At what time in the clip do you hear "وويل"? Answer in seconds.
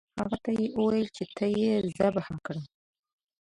0.77-1.07